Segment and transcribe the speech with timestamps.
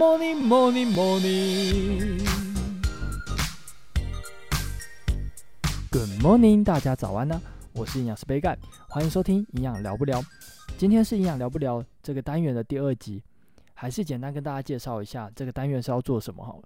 [0.00, 2.24] morning, morning, morning.
[5.90, 7.38] Good morning，大家早安呢、
[7.74, 8.56] 我是营养师杯盖，
[8.88, 10.22] 欢迎收听营养聊不聊。
[10.78, 13.22] 今天是营养聊不聊这个单元的第二集，
[13.74, 16.62] 还是简单跟大家介绍一下这个单元是要做什么好了。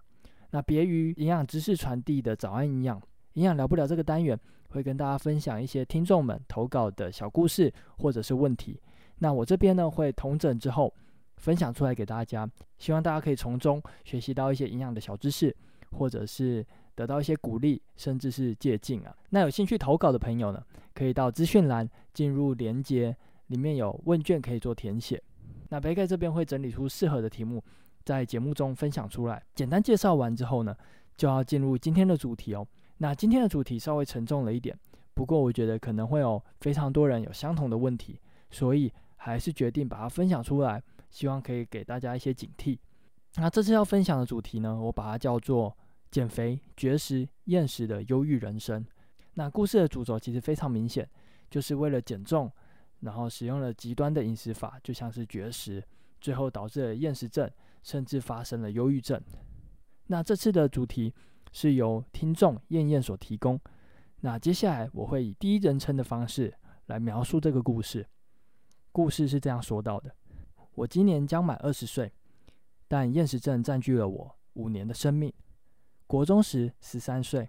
[0.50, 4.38] 那别于营养知识传递的早安营养，营养聊不聊这个单元
[4.68, 8.80] 会跟大家分享一些听众们投稿的小故事或者是问题。
[9.18, 10.94] 那我这边呢会统整之后
[11.36, 12.48] 分享出来给大家，
[12.78, 15.54] 希望大家可以从中学习到一些营养的小知识，
[15.92, 19.14] 或者是得到一些鼓励，甚至是借镜啊。
[19.30, 20.62] 那有兴趣投稿的朋友呢，
[20.94, 23.14] 可以到资讯栏进入连接，
[23.48, 25.22] 里面有问卷可以做填写。
[25.68, 27.62] 那杯盖这边会整理出适合的题目，
[28.04, 29.42] 在节目中分享出来。
[29.54, 30.74] 简单介绍完之后呢，
[31.16, 32.66] 就要进入今天的主题哦。
[32.98, 34.74] 那今天的主题稍微沉重了一点，
[35.12, 38.18] 不过我觉得可能会有非常多人有相同的问题，
[38.50, 38.92] 所以。
[39.16, 40.82] 还是决定把它分享出来，
[41.14, 42.76] 希望可以给大家一些警惕。
[43.36, 45.74] 那这次要分享的主题呢，我把它叫做
[46.10, 48.84] “减肥、绝食、厌食的忧郁人生”。
[49.34, 51.08] 那故事的主轴其实非常明显，
[51.48, 52.50] 就是为了减重，
[52.98, 55.80] 然后使用了极端的饮食法，就像是绝食，
[56.20, 57.48] 最后导致了厌食症，
[57.84, 59.22] 甚至发生了忧郁症。
[60.08, 61.14] 那这次的主题
[61.52, 63.60] 是由听众燕燕所提供。
[64.20, 66.52] 那接下来我会以第一人称的方式
[66.86, 68.04] 来描述这个故事。
[68.90, 70.14] 故事是这样说到的：
[70.74, 72.12] 我今年将满二十岁，
[72.88, 75.32] 但厌食症占据了我五年的生命。
[76.06, 77.48] 国中时十三岁，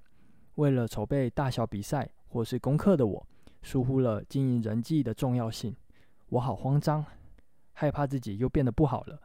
[0.55, 3.27] 为了筹备大小比赛或是功课的我，
[3.63, 5.75] 疏忽了经营人际的重要性。
[6.29, 7.03] 我好慌张，
[7.73, 9.19] 害怕自己又变得不好了。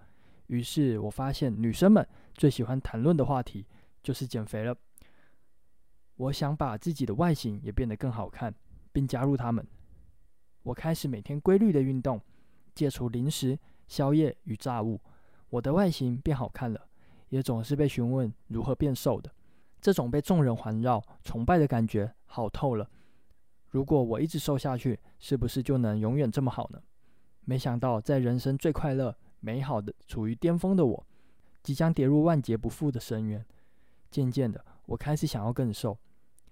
[0.46, 3.66] 于是我发现女生们最喜欢谈论的话题
[4.02, 4.74] 就是减肥了。
[6.16, 8.54] 我想把自己的外形也变得更好看，
[8.92, 9.66] 并加入他们。
[10.62, 12.20] 我开始每天规律的运动，
[12.74, 13.58] 戒除零食、
[13.90, 15.00] 宵夜与炸物。
[15.48, 16.80] 我的外形变好看了，
[17.28, 19.28] 也总是被询问如何变瘦的。
[19.80, 22.88] 这种被众人环绕、崇拜的感觉好透了。
[23.70, 26.80] 如果我一直瘦下去，是不是就能永远这么好呢？
[27.44, 31.06] 没想到，在人生最快乐、美好的、处于巅峰的我，
[31.60, 33.44] 即将跌入万劫不复的深渊。
[34.08, 35.98] 渐渐的，我开始想要更瘦，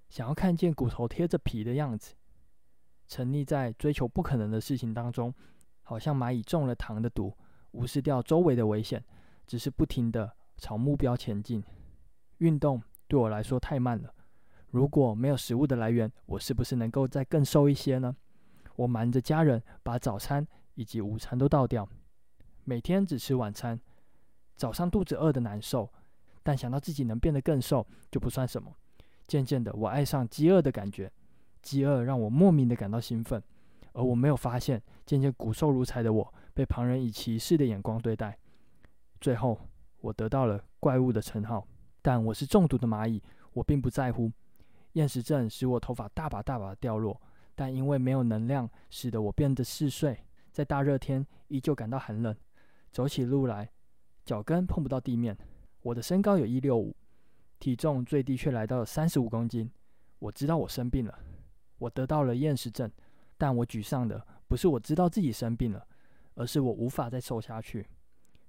[0.08, 2.14] 想要看见骨头贴着皮的样子。
[3.06, 5.32] 沉溺在追求不可能的事情当中，
[5.88, 7.34] 好像蚂蚁中了糖的毒，
[7.70, 9.02] 无视掉周围的危险，
[9.46, 11.64] 只是不停地朝目标前进。
[12.38, 14.12] 运动对我来说太慢了。
[14.70, 18.14] 如果没有食物的来源，我是不是能够再更瘦一些呢？
[18.76, 21.88] 我瞒着家人把早餐以及午餐都倒掉，
[22.64, 23.80] 每天只吃晚餐。
[24.56, 25.90] 早上肚子饿得难受，
[26.42, 28.70] 但想到自己能变得更瘦，就不算什么。
[29.26, 31.10] 渐渐的，我爱上饥饿的感觉。
[31.62, 33.42] 饥饿让我莫名的感到兴奋，
[33.98, 38.38] 而我没有发现，渐渐骨瘦如柴的我被旁人以歧视的眼光对待。
[39.20, 39.58] 最后，
[40.00, 41.66] 我得到了怪物的称号。
[42.00, 43.20] 但我是中毒的蚂蚁，
[43.52, 44.30] 我并不在乎。
[44.92, 47.20] 厌食症使我头发大把大把掉落，
[47.56, 50.16] 但因为没有能量，使得我变得嗜睡。
[50.52, 52.32] 在大热天，依旧感到寒冷，
[52.92, 53.68] 走起路来
[54.24, 55.36] 脚跟碰不到地面。
[55.82, 56.94] 我的身高有一六五，
[57.58, 59.68] 体重最低却来到了三十五公斤。
[60.20, 61.18] 我知道我生病了。
[61.78, 62.88] 我得到了厌食症，
[63.38, 65.86] 但我沮丧的不是我知道自己生病了，
[66.34, 67.86] 而是我无法再瘦下去。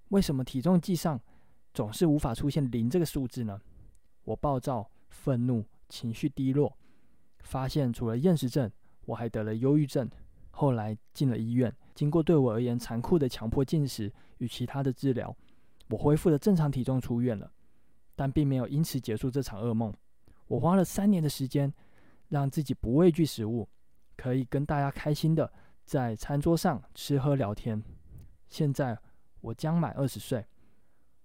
[0.09, 1.21] 为什么体重计上
[1.73, 3.61] 总是无法出现零这个数字呢？
[4.23, 6.75] 我暴躁、愤怒、情绪低落，
[7.41, 8.69] 发现除了厌食症，
[9.05, 10.09] 我还得了忧郁症。
[10.49, 15.33] 后来进了医院，经过对我而言残酷的强迫进食与其他的治疗，
[15.89, 17.49] 我恢复了正常体重出院了，
[18.15, 19.93] 但并没有因此结束这场噩梦。
[20.47, 21.71] 我花了三年的时间。
[22.29, 23.67] 让自己不畏惧食物，
[24.19, 25.49] 可以跟大家开心的
[25.85, 27.81] 在餐桌上吃喝聊天。
[28.49, 28.99] 现在
[29.39, 30.45] 我将满二十岁，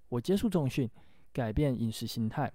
[0.09, 0.89] 我接触重训，
[1.33, 2.53] 改变饮食形态。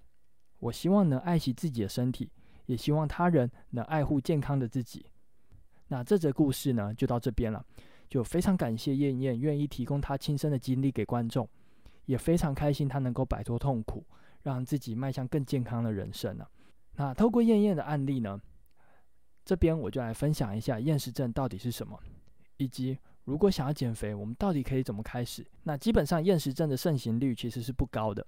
[0.59, 2.31] 我希望能爱惜自己的身体，
[2.67, 5.05] 也希望他人能爱护健康的自己。
[5.89, 7.65] 那这则故事呢，就到这边了。
[8.07, 11.47] 就非常感谢燕燕愿意提供她亲身的经历给观众，
[12.05, 14.05] 也非常开心她能够摆脱痛苦，
[14.41, 16.49] 让自己迈向更健康的人生了。
[16.95, 18.39] 那透过燕燕的案例呢，
[19.49, 21.99] 这边我就来分享一下厌食症到底是什么，
[22.57, 25.43] 以及如果想要减肥，我们到底可以怎么开始？
[25.63, 28.23] 那基本上厌食症的盛行率其实是不高的，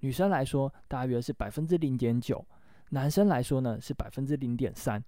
[0.00, 2.44] 女生来说大约是百分之零点九，
[2.90, 5.00] 男生来说呢是百分之零点三。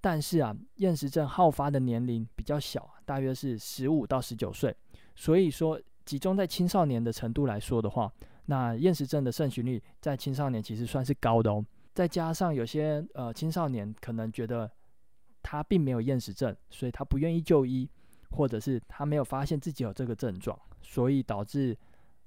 [0.00, 4.76] 但是啊，厌食症好发的年龄比较小，大约是十五到十九岁，
[5.14, 8.12] 所以说集中在青少年的程度来说的话，
[8.46, 11.64] 那厌食症的盛行率在青少年其实算是高的哦。
[11.94, 14.70] 再加上有些呃青少年可能觉得
[15.42, 17.88] 他并没有厌食症，所以他不愿意就医，
[18.30, 21.76] 或者是他没有发现自己有这个症状，所以导致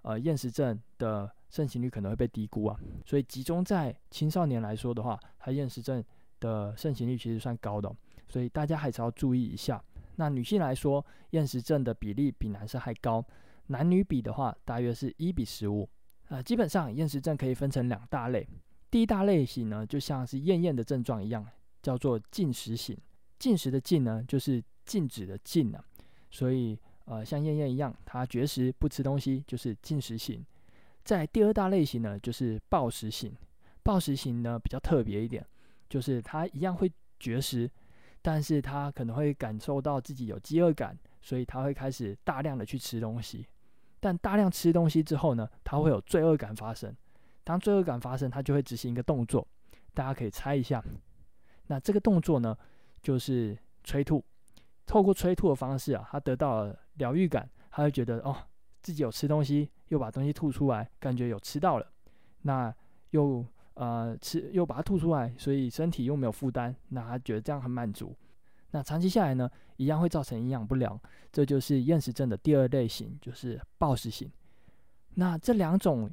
[0.03, 2.79] 呃厌食症的盛行率可能会被低估啊。
[3.05, 6.03] 所以集中在青少年来说的话，他厌食症
[6.39, 7.93] 的盛行率其实算高的，
[8.27, 9.83] 所以大家还是要注意一下。
[10.15, 13.23] 那女性来说，厌食症的比例比男生还高，
[13.67, 15.89] 男女比的话大约是一比十五。
[16.29, 18.47] 呃，基本上厌食症可以分成两大类，
[18.97, 21.45] 第一大类型呢，就像是厌厌的症状一样，
[21.83, 22.97] 叫做禁食型。
[23.37, 25.79] 禁食的禁呢，就是禁止的禁呢、
[26.31, 30.43] 所以呃，像厌厌一样，他绝食不吃东西，就是禁食型。
[31.03, 33.31] 在第二大类型呢，就是暴食型。
[33.83, 35.45] 暴食型呢比较特别一点，
[35.87, 37.69] 就是他一样会绝食，
[38.23, 43.45] 但是他可能会感受到自己有饥饿感，所以他会开始大量的去吃东西。
[43.99, 46.91] 但大量吃东西之后呢，他会有罪恶感发生。
[47.47, 49.47] 当罪恶感发生，他就会执行一个动作，
[49.93, 50.83] 大家可以猜一下。
[51.67, 52.53] 那这个动作呢，
[53.01, 54.21] 就是催吐。
[54.85, 58.35] 透过催吐的方式啊，他得到了疗愈感，他会觉得哦，
[58.81, 61.89] 自己有吃东西，又把东西吐出来，感觉有吃到了。
[62.41, 62.73] 那
[63.11, 63.45] 又
[63.75, 68.13] 呃吃又把它吐出来，所以身体又没有负担，那他觉得这样很满足。
[68.71, 70.99] 那长期下来呢，一样会造成营养不良，
[71.31, 74.29] 这就是厌食症的第二类型，就是暴食型。
[75.15, 76.11] 那这两种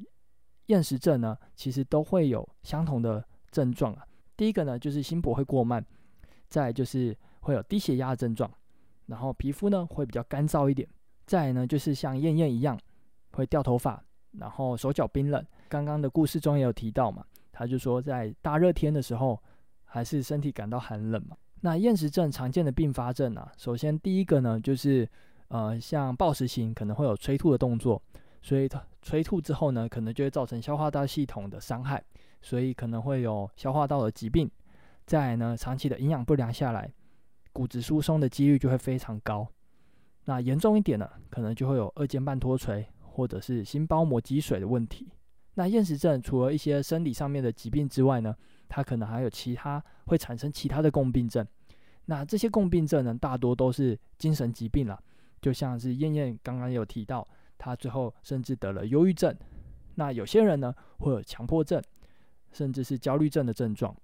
[0.67, 4.05] 厌食症呢，其实都会有相同的症状啊。
[4.37, 5.85] 第一个呢，就是心搏会过慢，
[6.47, 8.49] 再就是会有低血压的症状。
[9.07, 10.87] 然后皮肤呢会比较干燥一点，
[11.25, 12.79] 再呢就是像厌厌一样
[13.33, 15.45] 会掉头发，然后手脚冰冷。
[15.69, 19.39] 刚刚的故事中也有提到嘛，他就说在大热天的时候
[19.83, 21.37] 还是身体感到寒冷嘛。
[21.61, 25.07] 那厌食症常见的并发症啊，首先第一个呢就是
[25.47, 28.01] 呃像暴食型可能会有催吐的动作，
[28.45, 28.69] 所以
[29.01, 32.03] 催吐之后呢可能就会造成消化道系统的伤害，
[32.43, 34.47] 所以可能会有消化道的疾病。
[35.07, 36.93] 再来呢长期的营养不良下来。
[37.51, 39.47] 骨质疏松的几率就会非常高，
[40.25, 45.09] 那严重一点呢，可能就会有二尖瓣脱垂或者是心包膜积水的问题。
[45.53, 48.35] 那厌食症除了一些生理上面的疾病之外呢，
[48.67, 51.47] 它可能还有其他会产生其他的共病症。
[52.05, 55.01] 那这些共病症呢，大多都是精神疾病了，
[55.41, 57.25] 就像是燕燕刚刚有提到，
[57.57, 59.35] 他最后甚至得了忧郁症。
[59.95, 61.81] 那有些人呢，会有强迫症，
[62.51, 63.95] 甚至是焦虑症的症状。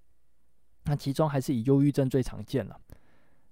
[0.85, 2.79] 那其中还是以忧郁症最常见了。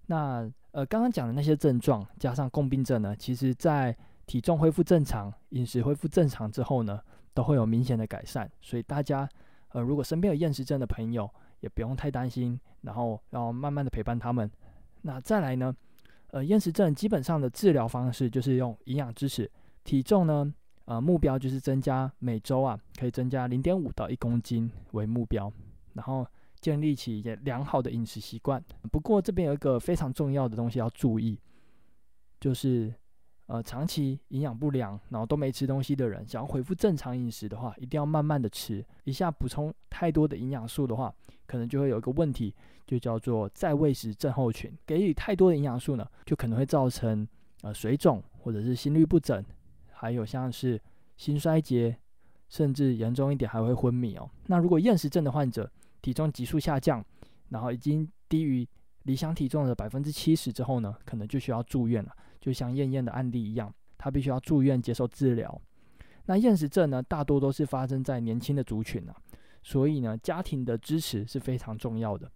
[0.07, 6.99] 那呃，刚刚讲的那些症状加上共病症呢，其实在体重恢复正常、饮食恢复正常之后呢，
[7.33, 8.49] 都会有明显的改善。
[8.61, 9.27] 所以大家
[9.69, 11.29] 呃，如果身边有厌食症的朋友，
[11.59, 14.49] 也不用太担心，然后要慢慢的陪伴他们。
[15.01, 15.75] 那再来呢，
[16.31, 19.49] 呃，厌食症基本上的治疗方式就是用营养支持，
[19.89, 20.53] 体重呢，
[20.85, 25.51] 呃，目标就是增加每周啊可以增加零点五到一公斤为目标，
[25.93, 26.27] 然后。
[26.61, 28.61] 建立起一些良好的饮食习惯。
[28.91, 31.39] 不过这边有一个非常重要的东西要注意，
[32.37, 32.93] 就是
[33.45, 38.85] 呃长期营养不良，然后都没吃东西的人，想要恢复正常饮食的话，一定要慢慢的吃。
[39.05, 41.15] 一下补充太多的营养素的话，
[41.47, 42.53] 可能就会有一个问题，
[42.85, 44.69] 就叫做再喂食症候群。
[44.85, 47.25] 给予太多的营养素呢，就可能会造成
[47.61, 49.41] 呃水肿或者是心律不整，
[50.01, 50.79] 还有像是
[51.17, 51.93] 心衰竭，
[52.47, 54.31] 甚至严重一点还会昏迷哦。
[54.47, 55.69] 那如果厌食症的患者，
[56.01, 57.03] 体重急速下降，
[57.49, 58.65] 然后已经低于
[59.03, 62.15] 理想体重的百分之七十之后呢，可能就需要住院了。
[62.39, 65.61] 就像燕燕的案例一样，他必须要住院接受治疗。
[66.27, 69.13] 那厌食症呢，大多都是发生在年轻的族群啊，
[69.61, 72.31] 所以呢，家庭的支持是非常重要的。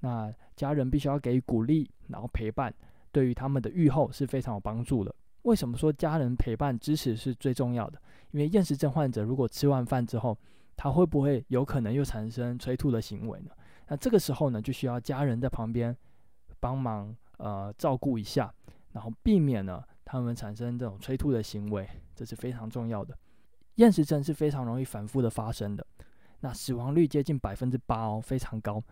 [0.00, 2.74] 那家人必须要给予鼓励，然后陪伴，
[3.12, 5.14] 对于他们的预后是非常有帮助的。
[5.44, 8.00] 为什么说家人陪伴支持是最重要的？
[8.32, 10.36] 因为厌食症患者如果吃完饭之后，
[10.76, 13.50] 他会不会有可能又产生催吐的行为呢？
[13.88, 15.96] 那这个时候呢，就需要家人在旁边
[16.58, 18.52] 帮忙呃照顾一下，
[18.92, 23.16] 然后避免呢他们产生这种催吐的行为，这是非常重要的。
[23.76, 25.86] 厌食症是非常容易反复的发生的，
[26.40, 28.82] 那死亡率接近百分之八哦，非常高。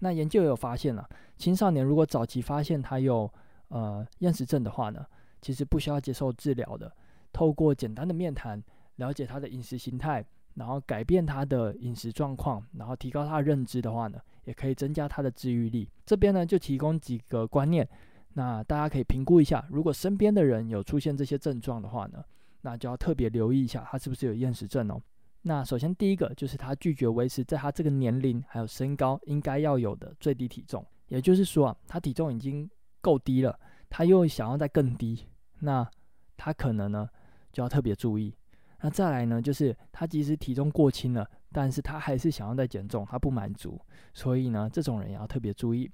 [0.00, 3.32] 那研究也有发现了，青少年如果早期发现他有
[3.68, 5.06] 呃厌食症的话呢，
[5.46, 6.92] 其实不需要接受治疗的，
[7.32, 8.60] 透过简单的面谈，
[8.96, 10.26] 了解他的饮食形态。
[10.54, 15.86] 然后改变他的饮食状况，然后提高他的认知的话呢，也可以增加他的治愈力。
[16.06, 17.86] 这边呢就提供几个观念，
[18.32, 22.24] 那大家可以评估一下，如果身边的人有出现这些症状的话呢，
[22.62, 24.98] 那就要特别留意一下他是不是有厌食症哦。
[25.42, 32.66] 那首先第一个就是他拒绝维持在他这个年龄还有身高应该要有的最低体重，也就是说啊，他体重已经
[33.02, 33.60] 够低了，
[33.90, 35.28] 他又想要再更低，
[35.60, 35.88] 那
[36.36, 37.08] 他可能呢
[37.52, 38.34] 就要特别注意。
[38.80, 43.80] 那再来呢，就是他即使体重过轻了，但是他还是想要再减重，他不满足，
[44.12, 45.90] 所以呢，这种人也要特别注意。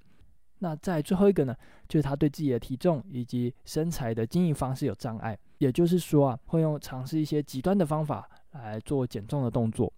[0.59, 1.57] 那再最后一个呢，
[1.88, 9.92] 就是他对自己的体重以及身材的经营方式有障碍，也就是说啊，会用尝试一些极端的方法来做减重的动作，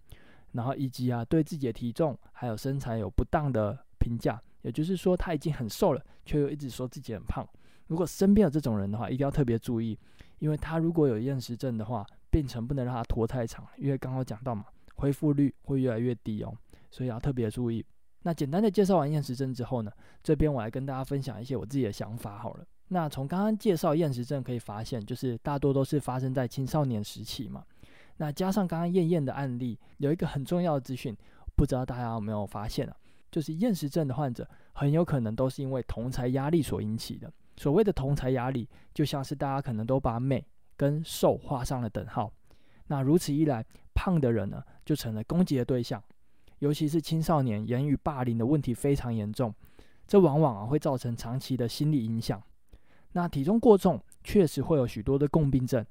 [0.51, 4.41] 然后以及啊，对自己的体重还有身材有不当的评价。
[4.61, 7.47] 也就是说，他已经很瘦了，却又一直说自己很胖。
[7.87, 9.97] 如果身边有这种人的话，一定要特别注意，
[10.39, 14.65] 因为他如果有厌食症的话，病程不能让他拖太长，因为刚刚讲到嘛，
[14.95, 16.53] 恢复率会越来越低哦，
[16.89, 17.85] 所以要特别注意。
[18.23, 19.91] 那简单的介绍完厌食症之后呢，
[20.23, 22.65] 这边我来跟大家分享一些我自己的想法好了。
[22.87, 27.63] 那从刚刚介绍厌食症可以发现，就是大多都是发生在青少年时期嘛。
[28.17, 31.15] 那加上刚刚燕燕的案例，有一个很重要的资讯，
[31.55, 32.95] 不知道大家有没有发现啊？
[33.31, 37.31] 就是厌食症的患者很有可能都是因为同才压力所引起的。
[37.57, 40.45] 所谓的同才压力，就像是大家可能都把美
[40.75, 42.31] 跟瘦画上了等号。
[42.87, 46.01] 那如此一来，胖的人呢，就成了攻击的对象。
[46.59, 49.53] 尤其是青少年言语霸凌的问题非常严重，
[50.07, 52.41] 这往往啊会造成长期的心理影响。
[53.11, 55.85] 那体重过重确实会有许多的共病症，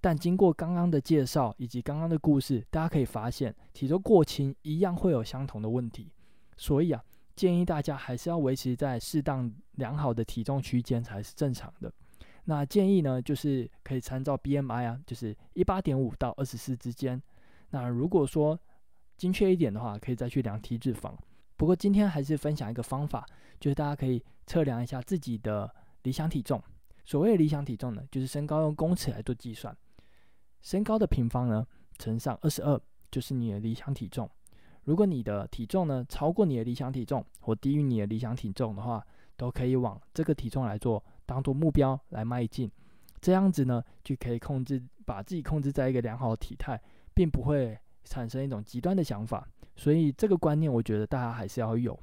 [0.00, 6.10] 但经过刚刚的介绍以及刚刚的故事，大家可以发现体重过轻一样会有相同的问题。
[6.56, 7.02] 所以啊，
[7.40, 11.90] 建议大家还是要维持在适当良好的体重区间才是正常的。
[12.44, 17.18] 那建议呢，就是可以参照 BMI 啊，就是一八点五到二十四之间。
[17.70, 18.60] 那如果说
[19.16, 21.14] 精确一点的话，可以再去量体脂肪。
[21.56, 23.24] 不过今天还是分享一个方法，
[23.58, 26.62] 就是大家可以测量一下自己的理想体重。
[27.06, 29.74] 所谓的理想体重呢，就是身高用公尺来做计算，
[30.60, 31.66] 身高的平方呢
[31.96, 32.78] 乘上二十二，
[33.10, 34.30] 就是你的理想体重。
[34.90, 39.06] 如果你的体重呢超过你的理想体重，或低于你的理想体重的话，
[39.36, 42.68] 都可以往这个体重来做当做目标来迈进。
[43.20, 46.80] 这样子呢，就可以控制把自己控制在一个良好的体态，
[47.14, 47.78] 并不会。
[48.02, 51.96] 产生一种极端的想法，所以这个观念我觉得大家还是要有。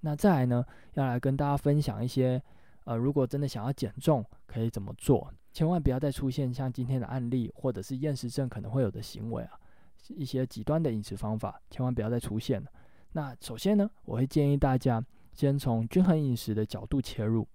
[0.00, 2.40] 那再来呢，要来跟大家分享一些，
[2.84, 5.30] 呃，如果真的想要减重，可以怎么做？
[5.52, 9.58] 千万不要再出现像今天的案例，或者是厌食症可能会有的行为啊，
[10.14, 12.68] 一些极端的饮食方法，千万不要再出现了。
[13.12, 17.46] 那首先呢，我会建议大家先从均衡饮食的角度切入，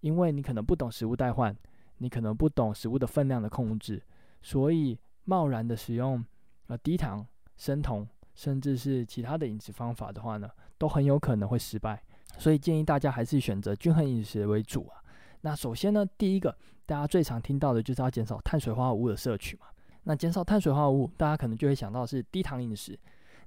[0.00, 1.56] 因为你可能不懂食物代换，
[1.98, 4.02] 你可能不懂食物的分量的控制，
[4.40, 6.24] 所以贸然的使用。
[6.68, 7.26] 呃，低糖、
[7.56, 12.00] 生酮，甚至是其他的饮食方法的话呢，都很有可能会失败。
[12.38, 15.02] 所以建议大家还是选择均衡饮食为主啊。
[15.42, 19.66] 那首先呢，第一个大家最常听到的就是要减少碳水化合物的摄取嘛。
[20.04, 22.98] 那减少碳水化合物，大家可能就会想到是低糖饮食。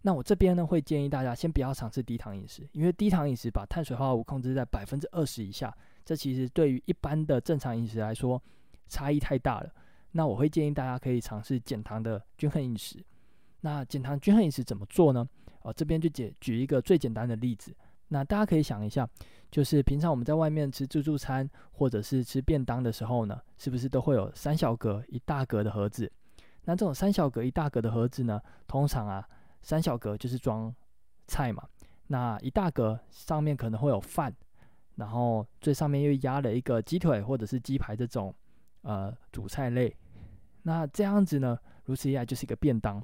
[0.02, 8.42] 那我这边呢，会建议大家先不要尝试低糖饮食，因为低糖饮食把碳水化合物控制在百分之二十以下，这其实对于一般的正常饮食来说，
[8.88, 9.70] 差异太大了。
[10.12, 13.04] 那我会建议大家可以尝试减糖的均衡饮食。
[13.62, 15.28] 那减糖均衡饮食怎么做呢？
[15.64, 17.76] 哦，这边就举举一个最简单的例子。
[18.10, 19.10] 那大家可以想一下，
[19.50, 26.12] 就是平常我们在外面吃自助餐或者是吃便当的时候呢，是不是都会有三小格一大格的盒子？
[26.66, 29.28] 那这种三小格一大格的盒子呢，通常啊，
[29.62, 30.74] 三小格就是装
[31.28, 31.64] 菜嘛，
[32.08, 34.34] 那一大格上面可能会有饭，
[34.96, 38.34] 然后最上面又压了一个鸡腿或者是鸡排这种
[38.82, 39.96] 呃主菜类。
[40.64, 43.02] 那这样子呢，如此一来就是一个便当。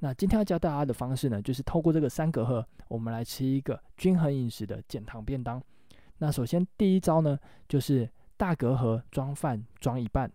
[0.00, 5.62] 那今天要教大家的方式呢，就是透过这个三格盒，我们来吃一个均衡饮食的减糖便当。
[6.18, 10.30] 那首先第一招呢，就是大格盒装饭装一半。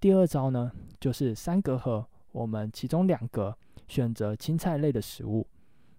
[0.00, 3.56] 第二招呢，就是三格盒，我们其中两格
[3.88, 5.46] 选择青菜类的食物。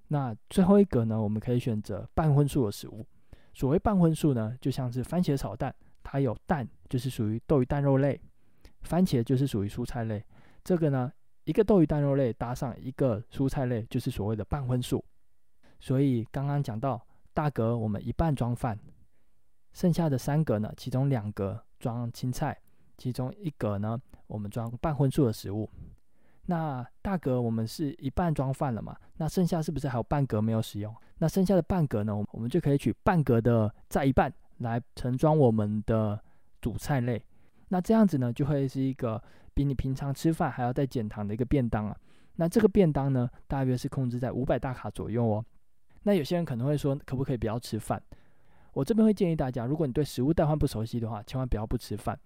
[0.08, 3.06] 那最后一格呢，我们可以选择半荤素的食物。
[3.54, 8.20] 所谓半荤素呢，就像是番茄炒蛋，它有蛋就是属于豆鱼蛋肉类。
[8.84, 10.24] 番茄就是属于蔬菜类，
[10.64, 11.12] 这个呢，
[11.44, 15.04] 一个豆鱼蛋肉类搭上一个蔬菜类，就是所谓的半荤素。
[15.82, 18.80] 所以刚刚讲到大格我们一半装饭，
[19.74, 22.58] 剩下的三格呢，其中两格装青菜，
[23.00, 25.68] 其中一格呢，我们装半荤素的食物。
[26.46, 28.96] 那大格我们是一半装饭了嘛？
[29.18, 30.94] 那剩下是不是还有半格没有使用？
[31.20, 36.20] 那剩下的半格呢，我们就可以取半格的再一半来盛装我们的
[36.60, 37.24] 主菜类。
[37.70, 39.22] 那这样子呢，就会是一个
[39.54, 41.96] 比你平常吃饭还要再减糖的一个便当啊。
[42.36, 45.46] 那这个便当呢，大约是控制在五百大卡左右哦。
[46.04, 48.02] 那有些人可能会说，可不可以不要吃饭？
[48.74, 52.18] 我这边会建议大家，如果你对食物代换不熟悉的话，千万不要不吃饭，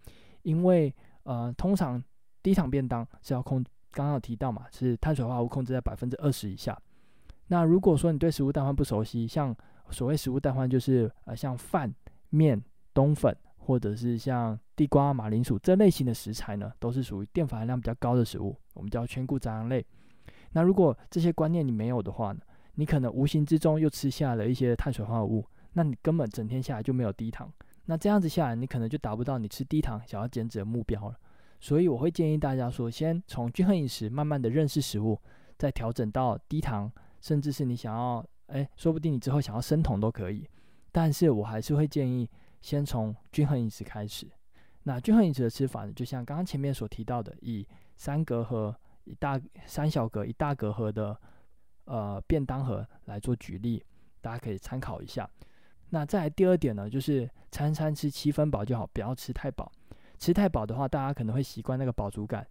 [0.44, 2.02] 因为呃，通常
[2.42, 6.80] 低糖便当是要控，刚刚提到嘛，是碳水化合物控制在百分之二十以下。
[7.48, 9.54] 那如果说你对食物代换不熟悉，像
[9.90, 11.94] 所谓食物代换就是呃，像饭、
[12.30, 13.36] 面、冬粉。
[13.66, 19.86] 或者是像地瓜、马铃薯这类型的食材呢，都是属于淀粉含量比较高的食物，我们叫全谷杂粮类。
[20.52, 22.42] 那如果这些观念你没有的话呢，
[22.76, 27.50] 你可能无形之中又吃下了一些碳水化合物，那你根本整天下来就没有低糖。
[27.86, 31.20] 那这样子下来，你可能就达不到你吃低糖想要减脂的目标了。
[31.60, 35.20] 所以我会建议大家说，先从均衡饮食慢慢的认识食物，
[35.58, 40.48] 再调整到低糖，甚至是你想要，哎，说不定你之后想要生酮都可以。
[40.92, 42.30] 但是我还是会建议
[42.62, 44.30] 先从均衡饮食开始。
[44.84, 48.75] 那均衡饮食的吃法呢，就像刚刚前面所提到的，以三格和
[49.06, 51.18] 一大三小格一大格和的
[51.86, 53.84] 呃便当盒来做举例，
[54.22, 55.30] 大家可以参考一下。
[55.94, 59.72] 那再来第二点呢，就是餐餐吃七分饱就好，不要吃太饱。
[60.18, 62.46] 吃太饱的话，大家可能会习惯那个饱足感。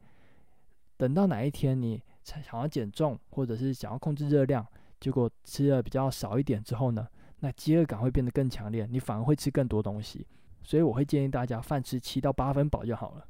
[0.96, 4.64] 等到哪一天你想要减重，或者是想要控制热量，
[5.00, 7.04] 结果吃的比较少一点之后呢，
[7.40, 10.24] 那饥饿感会变得更强烈，你反而会吃更多东西，
[10.62, 13.26] 所以我会建议大家饭吃七到八分饱就好了。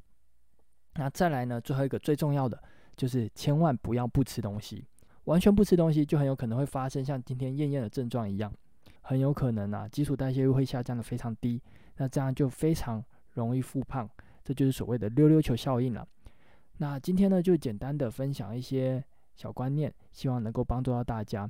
[0.93, 2.61] 那再来呢，最后一个最重要的
[2.95, 4.85] 就是千万不要不吃东西，
[5.23, 8.53] 完全不吃东西就很有可能会发生像今天燕燕的症状一样，
[9.03, 11.61] 很有可能啊基础代谢率会下降得非常低，
[11.97, 14.09] 那这样就非常容易复胖，
[14.43, 16.07] 这就是所谓的溜溜球效应了。
[16.77, 19.03] 那今天呢就简单的分享一些
[19.35, 21.47] 小观念，希望能够帮助到大家。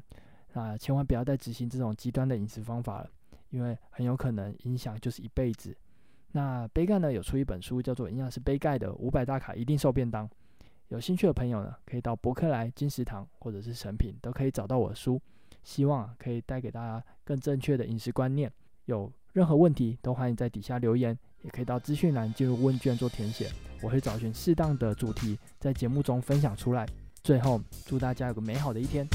[0.54, 3.10] 那千万不要再执行这种极端的饮食方法了，
[3.50, 5.76] 因为很有可能影响就是一辈子。
[6.32, 10.28] 那杯盖呢有出一本书，叫做《营养师杯盖的五百大卡一定瘦便当》，
[10.88, 15.22] 有兴趣的朋友呢，可以到博客来、金石堂或者是诚品都可以找到我的书。
[15.64, 18.52] 希望可以带给大家更正确的饮食观念。
[18.86, 23.50] 有任何问题都欢迎在底下留言，也可以到资讯栏进入问卷做填写，
[23.82, 26.86] 我会找寻适当的主题在节目中分享出来。
[27.24, 29.08] 最后，祝大家有个美好的一天。